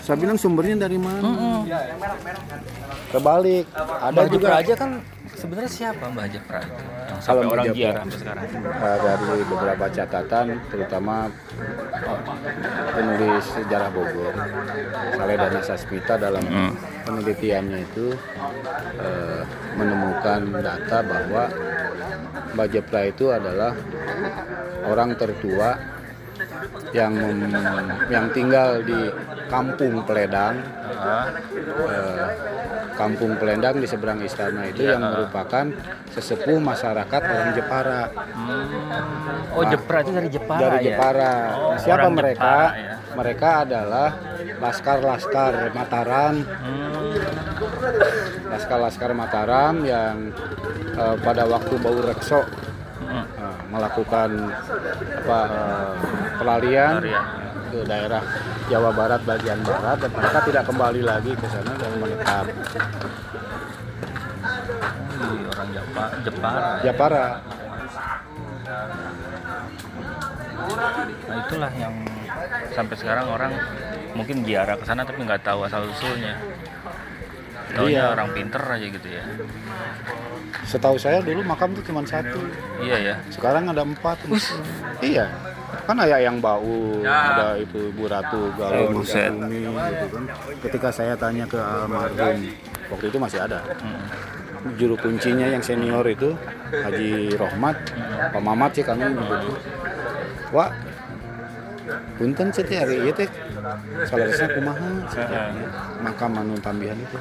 Saya 0.00 0.16
bilang 0.16 0.40
sumbernya 0.40 0.88
dari 0.88 0.96
mana? 0.96 1.20
Mm-mm. 1.20 1.58
Kebalik, 3.10 3.64
ada 4.00 4.12
Mbah 4.14 4.26
juga 4.32 4.48
aja 4.56 4.72
kan 4.72 4.90
sebenarnya 5.38 5.70
siapa 5.70 6.04
Mbah 6.06 6.26
Jepra? 6.26 6.58
Yang 6.58 7.20
Kalau 7.22 7.40
sampai 7.40 7.44
Mbah 7.44 7.54
orang 7.54 7.66
sampai 7.96 8.18
sekarang. 8.18 8.44
eh, 8.58 8.98
dari 9.00 9.44
beberapa 9.46 9.86
catatan, 9.88 10.46
terutama 10.66 11.16
penulis 12.90 13.44
sejarah 13.48 13.90
Bogor, 13.90 14.34
Saledana 15.12 15.60
Sasmita 15.62 16.14
dalam 16.16 16.44
Hmm. 16.44 16.72
penelitiannya 17.04 17.78
itu 17.84 18.06
eh, 18.98 19.42
menemukan 19.74 20.40
data 20.58 20.98
bahwa 21.02 21.42
Mbak 22.50 22.68
Jepra 22.68 23.00
itu 23.04 23.30
adalah 23.30 23.72
orang 24.84 25.14
tertua 25.14 25.78
yang 26.90 27.12
mem- 27.12 27.52
yang 28.08 28.26
tinggal 28.30 28.80
di 28.80 29.10
Kampung 29.48 30.02
Peledang, 30.02 30.58
Ah, 30.98 31.30
eh, 31.86 32.26
Kampung 32.98 33.38
Pelendang 33.38 33.78
di 33.78 33.86
seberang 33.86 34.18
istana 34.20 34.66
itu 34.66 34.82
yang 34.82 34.98
merupakan 34.98 35.70
sesepuh 36.10 36.58
masyarakat 36.58 37.20
orang 37.22 37.50
Jepara 37.54 38.00
hmm. 38.10 39.54
Oh 39.54 39.62
Jepra 39.62 40.02
itu 40.02 40.10
dari 40.10 40.28
Jepara 40.28 40.60
dari 40.60 40.78
ya? 40.82 40.86
Jepara. 40.92 41.32
Oh, 41.54 41.70
Nah, 41.70 41.78
siapa 41.78 42.08
mereka? 42.10 42.42
Jepara, 42.42 42.74
ya. 42.74 42.94
Mereka 43.08 43.48
adalah 43.66 44.08
laskar-laskar 44.58 45.52
Mataram, 45.72 46.34
Hmm. 46.42 47.14
laskar-laskar 48.50 49.10
Mataram 49.14 49.74
yang 49.86 50.34
eh, 50.92 51.16
pada 51.22 51.46
waktu 51.46 51.74
Bau 51.78 51.98
Rekso 52.02 52.42
Hmm. 53.08 53.24
eh, 53.24 53.58
melakukan 53.70 54.30
apa 55.22 55.40
eh, 55.46 55.92
pelarian 56.36 56.94
Pelarian. 57.00 57.47
Ke 57.68 57.78
daerah 57.84 58.22
Jawa 58.66 58.90
Barat 58.92 59.20
bagian 59.22 59.60
barat 59.62 59.98
dan 60.00 60.10
mereka 60.12 60.38
tidak 60.44 60.64
kembali 60.64 61.02
lagi 61.04 61.32
ke 61.32 61.46
sana 61.48 61.72
dan 61.76 61.92
menetap 62.00 62.44
orang 65.48 65.68
Jepara. 65.74 66.16
Jepara. 66.22 66.68
Japara. 66.84 67.26
Nah 71.28 71.36
itulah 71.44 71.72
yang 71.74 71.94
sampai 72.72 72.96
sekarang 72.96 73.26
orang 73.28 73.52
mungkin 74.14 74.44
ziarah 74.44 74.76
ke 74.78 74.84
sana 74.86 75.02
tapi 75.02 75.24
nggak 75.24 75.42
tahu 75.42 75.66
asal 75.66 75.82
usulnya. 75.84 76.38
Taunya 77.68 78.00
Iya. 78.08 78.12
orang 78.16 78.28
pinter 78.32 78.62
aja 78.64 78.86
gitu 78.88 79.08
ya. 79.12 79.24
Setahu 80.64 80.96
saya 80.96 81.20
dulu 81.20 81.44
makam 81.44 81.76
itu 81.76 81.84
cuma 81.84 82.00
satu, 82.04 82.40
Iya 82.80 82.96
ya. 82.96 83.14
sekarang 83.28 83.68
ada 83.68 83.84
empat. 83.84 84.16
Iya, 85.04 85.28
kan 85.68 85.96
ada 86.00 86.18
yang 86.20 86.40
bau, 86.40 87.00
ada 87.04 87.60
itu 87.60 87.92
Bu 87.92 88.08
Ratu 88.08 88.52
Galuh 88.56 88.92
buset. 88.92 89.32
Mangkubumi 89.32 89.68
gitu 89.68 90.06
kan. 90.12 90.24
Ketika 90.64 90.88
saya 90.92 91.14
tanya 91.16 91.44
ke 91.44 91.58
almarhum, 91.60 92.38
waktu 92.92 93.04
itu 93.08 93.18
masih 93.20 93.38
ada. 93.44 93.60
Hmm. 93.78 94.00
Juru 94.74 94.98
kuncinya 94.98 95.46
yang 95.46 95.62
senior 95.62 96.02
itu 96.08 96.34
Haji 96.72 97.36
Rohmat, 97.38 97.76
Pak 98.34 98.42
Mamat 98.42 98.70
sih 98.74 98.84
kami 98.84 99.06
nyebutnya. 99.06 99.54
Wah, 100.50 100.72
punten 102.18 102.48
sih 102.50 102.64
hari 102.74 103.06
ieu 103.06 103.14
teh. 103.14 103.28
Salaresna 104.08 104.48
kumaha? 104.56 104.88
Heeh. 105.14 105.48
makam 106.02 106.38
anu 106.38 106.54
tambihan 106.62 106.96
itu 106.98 107.18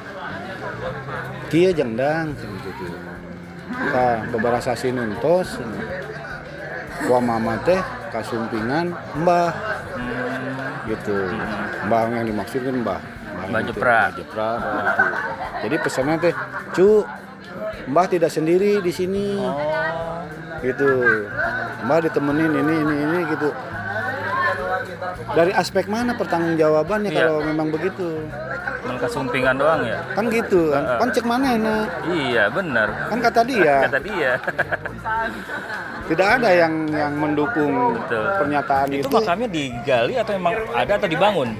kia 1.50 1.70
jengdang 1.74 2.32
gitu 2.38 2.86
ka 3.92 4.24
beberapa 4.32 4.62
sasi 4.62 4.94
nuntos 4.94 5.60
wa 7.10 7.18
mama 7.20 7.58
teh 7.66 7.80
kasumpingan 8.08 8.86
mbah 9.16 9.52
gitu 10.84 11.16
mbah 11.84 12.02
yang 12.10 12.26
dimaksud 12.26 12.60
kan 12.60 12.76
mbah 12.78 13.00
Mbah 13.38 13.60
itu, 13.62 13.70
Jepra. 13.70 14.00
Mbah 14.02 14.10
Jepra 14.12 14.48
gitu. 14.58 15.04
jadi 15.62 15.76
pesannya 15.78 16.16
teh 16.18 16.34
cu 16.72 16.88
mbah 17.86 18.06
tidak 18.06 18.28
sendiri 18.28 18.80
di 18.80 18.90
sini 18.90 19.38
Oh. 19.38 19.54
gitu 20.60 20.90
mbah 21.80 22.02
ditemenin 22.02 22.52
ini 22.52 22.74
ini 22.78 22.94
ini 22.98 23.18
gitu 23.30 23.48
dari 25.30 25.52
aspek 25.52 25.86
mana 25.86 26.12
pertanggungjawabannya 26.12 27.10
Iya. 27.10 27.18
kalau 27.20 27.36
memang 27.42 27.68
begitu 27.68 28.26
Mereka 28.80 29.06
sumpingan 29.06 29.54
doang 29.54 29.84
ya. 29.84 30.00
kan 30.12 30.24
gitu 30.28 30.72
kan 30.72 30.84
kan 30.98 31.08
cek 31.10 31.24
mana 31.24 31.46
enak 31.54 31.86
Iya 32.08 32.44
benar. 32.48 32.88
kan 33.06 33.18
kata 33.20 33.40
dia 33.44 33.76
Kata 33.84 33.98
dia. 34.00 34.32
tidak 36.08 36.28
ada 36.40 36.48
yang 36.50 36.74
yang 36.88 37.12
mendukung 37.14 37.72
Betul. 37.94 38.24
pernyataan 38.40 38.86
itu 38.90 39.04
itu, 39.04 39.12
makamnya 39.12 39.48
digali 39.48 40.14
atau 40.16 40.32
emang 40.34 40.54
ada 40.72 40.92
atau 40.96 41.08
dibangun? 41.08 41.50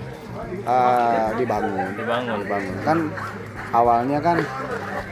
ah, 0.65 1.29
dibangun 1.37 1.89
Dibangun. 1.95 2.39
dibangun 2.41 2.75
kan 2.83 2.99
awalnya 3.71 4.19
kan 4.19 4.37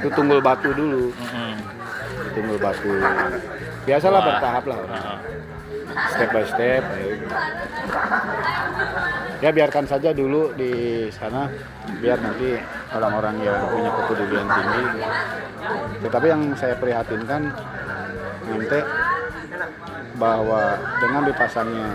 itu 0.01 0.09
tunggul 0.11 0.40
batu 0.40 0.72
dulu 0.72 1.12
Mm-mm. 1.12 1.53
tunggul 2.33 2.57
batu 2.57 2.92
biasalah 3.85 4.20
Wah. 4.20 4.27
bertahap 4.33 4.64
lah 4.64 4.79
Heeh. 4.83 5.16
Step 6.13 6.29
by 6.33 6.45
step 6.45 6.83
ya 9.41 9.51
biarkan 9.53 9.85
saja 9.85 10.11
dulu 10.13 10.53
di 10.57 11.07
sana 11.13 11.49
biar 12.01 12.19
nanti 12.21 12.57
orang-orang 12.93 13.37
yang 13.45 13.61
punya 13.69 13.91
kepedulian 13.93 14.49
tinggi 14.49 14.85
tetapi 16.05 16.27
yang 16.29 16.43
saya 16.57 16.75
prihatinkan 16.77 17.53
nanti 18.47 18.81
bahwa 20.17 20.81
dengan 20.97 21.23
dipasangnya 21.29 21.89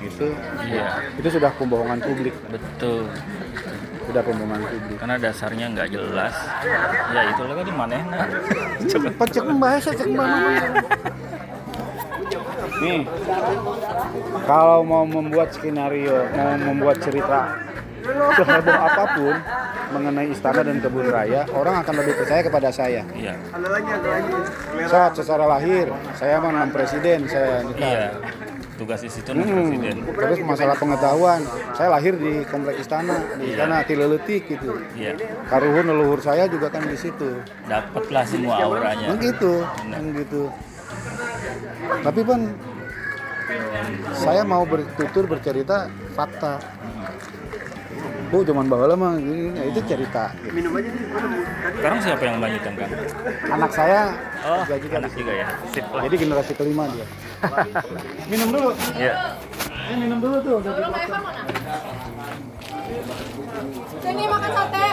itu 0.00 0.32
Iya. 0.64 0.86
itu 1.20 1.28
sudah 1.28 1.50
pembohongan 1.60 2.00
publik 2.00 2.32
Betul. 2.48 3.04
sudah 4.08 4.22
pembohongan 4.24 4.62
publik 4.64 4.96
Karena 4.96 5.16
dasarnya 5.20 5.66
nggak 5.76 5.88
jelas. 5.92 6.34
Ya 7.12 7.20
itu 7.26 7.42
lagi 7.44 7.62
di 7.66 7.74
mana? 7.74 7.96
Pecek 9.18 9.44
bahasa 9.60 9.90
cek 9.92 10.08
Nih, 12.76 13.00
kalau 14.44 14.84
mau 14.84 15.04
membuat 15.04 15.48
skenario, 15.52 16.28
mau 16.32 16.54
membuat 16.60 17.00
cerita 17.00 17.56
seheboh 18.36 18.78
apa 18.78 19.04
pun 19.18 19.34
mengenai 19.86 20.30
istana 20.30 20.62
dan 20.62 20.78
kebun 20.78 21.08
raya, 21.08 21.42
orang 21.50 21.82
akan 21.82 21.94
lebih 22.04 22.14
percaya 22.20 22.42
kepada 22.44 22.68
saya. 22.70 23.02
Iya. 23.16 23.34
Saat 24.86 25.18
secara 25.18 25.48
lahir, 25.48 25.90
saya 26.14 26.38
memang 26.38 26.70
presiden, 26.70 27.26
saya 27.26 27.64
nikah. 27.64 27.82
Iya. 27.82 28.08
Tugas 28.76 29.00
di 29.00 29.08
situ 29.08 29.32
Hmm, 29.32 29.72
presiden. 29.72 30.04
terus 30.04 30.38
masalah 30.44 30.76
pengetahuan, 30.76 31.40
saya 31.72 31.88
lahir 31.96 32.12
di 32.12 32.44
komplek 32.44 32.76
istana, 32.76 33.24
di 33.40 33.56
istana 33.56 33.80
Tileletik 33.88 34.52
gitu. 34.52 34.76
Iya. 34.92 35.16
Karuhun 35.48 35.88
leluhur 35.88 36.20
saya 36.20 36.44
juga 36.44 36.68
kan 36.68 36.84
di 36.84 36.92
situ. 36.92 37.40
Dapatlah 37.64 38.24
semua 38.28 38.60
auranya. 38.60 39.16
Kan 39.16 39.24
gitu, 39.24 39.64
kan 39.64 40.04
gitu. 40.12 40.52
Tapi 42.02 42.20
pun 42.22 42.40
saya 44.16 44.42
mau 44.42 44.62
bertutur 44.66 45.24
bercerita 45.30 45.90
fakta. 46.14 46.58
Bu, 48.26 48.42
zaman 48.42 48.66
baheula 48.66 48.98
mah 48.98 49.14
gini, 49.22 49.54
nah, 49.54 49.64
itu 49.70 49.78
cerita. 49.86 50.34
gitu. 50.50 50.66
Sekarang 51.78 51.98
siapa 52.02 52.22
yang 52.26 52.42
melanjutkan 52.42 52.72
Kang? 52.74 52.92
Anak 53.54 53.70
saya 53.70 54.18
Oh, 54.46 54.62
anak 54.62 55.10
juga 55.18 55.32
ya. 55.34 55.46
Sip 55.74 55.86
lah. 55.90 56.02
Jadi 56.06 56.16
generasi 56.22 56.52
kelima 56.54 56.86
dia. 56.90 57.06
minum 58.30 58.48
dulu. 58.54 58.70
Iya. 58.94 59.34
Ini 59.90 59.94
minum 60.06 60.18
dulu 60.22 60.36
tuh. 60.38 60.54
udah 60.62 60.72
Sini 64.02 64.24
makan 64.30 64.50
sate. 64.54 64.88